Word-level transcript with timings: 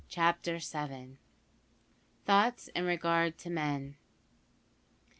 CHAPTER 0.09 0.59
SEVEN. 0.59 1.19
THOUGHTS 2.25 2.69
IN 2.69 2.85
REGARD 2.85 3.37
TO 3.37 3.51
MEN. 3.51 3.97